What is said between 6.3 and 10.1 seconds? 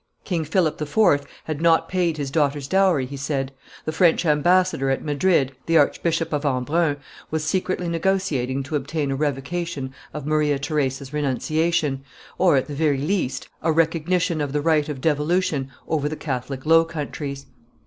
of Embrun, was secretly negotiating to obtain a revocation